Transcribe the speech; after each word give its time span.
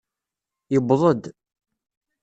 Yewweḍ-d. 0.73 1.23